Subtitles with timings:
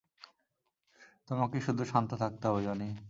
[1.29, 2.89] তোমাকে শুধু শান্ত থাকতে হবে, জনি।